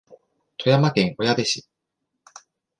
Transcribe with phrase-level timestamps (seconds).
[0.57, 1.63] 富山県小矢部市